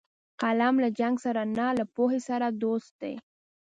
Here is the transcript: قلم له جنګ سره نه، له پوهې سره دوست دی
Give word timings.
قلم 0.41 0.75
له 0.83 0.89
جنګ 0.99 1.15
سره 1.25 1.41
نه، 1.57 1.67
له 1.79 1.85
پوهې 1.95 2.19
سره 2.29 2.47
دوست 2.63 2.91
دی 3.01 3.13